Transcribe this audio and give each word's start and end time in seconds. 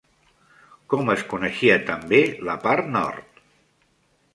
Com 0.93 1.11
es 1.15 1.21
coneixia 1.35 1.77
també 1.93 2.25
la 2.51 2.57
part 2.67 2.93
nord? 2.99 3.47